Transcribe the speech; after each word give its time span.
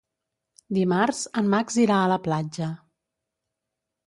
Dimarts 0.77 1.19
en 1.41 1.51
Max 1.55 1.77
irà 1.83 1.99
a 1.99 2.09
la 2.13 2.19
platja. 2.29 2.71